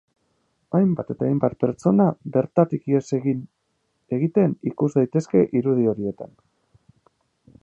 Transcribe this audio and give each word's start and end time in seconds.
Hainbat 0.77 1.11
eta 1.13 1.27
hainbat 1.27 1.55
pertsona 1.63 2.07
bertatik 2.39 2.89
ihes 2.93 3.03
egiten 4.21 4.59
ikus 4.73 4.93
daitezke 4.99 5.49
irudi 5.61 5.91
horietan. 5.95 6.39